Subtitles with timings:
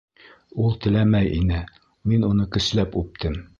[0.63, 1.61] —Ул теләмәй ине,
[2.13, 3.41] мин уны көсләп үптем.